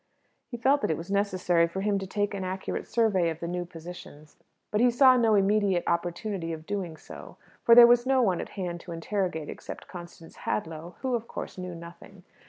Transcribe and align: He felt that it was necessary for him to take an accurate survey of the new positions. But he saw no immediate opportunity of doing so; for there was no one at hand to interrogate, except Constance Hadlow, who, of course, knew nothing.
He 0.47 0.57
felt 0.57 0.81
that 0.81 0.89
it 0.89 0.97
was 0.97 1.11
necessary 1.11 1.67
for 1.67 1.81
him 1.81 1.99
to 1.99 2.07
take 2.07 2.33
an 2.33 2.43
accurate 2.43 2.87
survey 2.87 3.29
of 3.29 3.39
the 3.39 3.47
new 3.47 3.65
positions. 3.65 4.35
But 4.71 4.81
he 4.81 4.89
saw 4.89 5.15
no 5.15 5.35
immediate 5.35 5.83
opportunity 5.85 6.53
of 6.53 6.65
doing 6.65 6.97
so; 6.97 7.37
for 7.63 7.75
there 7.75 7.85
was 7.85 8.07
no 8.07 8.19
one 8.23 8.41
at 8.41 8.49
hand 8.57 8.79
to 8.79 8.93
interrogate, 8.93 9.47
except 9.47 9.87
Constance 9.87 10.37
Hadlow, 10.37 10.95
who, 11.01 11.13
of 11.13 11.27
course, 11.27 11.55
knew 11.59 11.75
nothing. 11.75 12.23